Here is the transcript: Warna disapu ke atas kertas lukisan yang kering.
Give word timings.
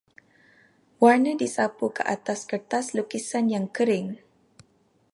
Warna 1.03 1.33
disapu 1.41 1.85
ke 1.95 2.01
atas 2.15 2.39
kertas 2.49 2.85
lukisan 2.97 3.45
yang 3.53 3.65
kering. 3.75 4.07